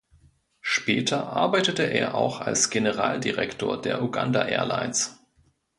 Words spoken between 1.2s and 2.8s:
arbeitete er auch als